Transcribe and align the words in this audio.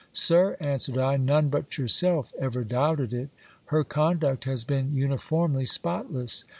Sir, 0.13 0.57
answered 0.59 0.97
I, 0.97 1.17
none 1.17 1.49
but 1.49 1.77
yourself 1.77 2.33
ever 2.39 2.63
doubted 2.63 3.13
it. 3.13 3.29
Her 3.65 3.83
conduct 3.83 4.45
has 4.45 4.63
been 4.63 4.95
uniformly 4.95 5.67
spotless. 5.67 6.43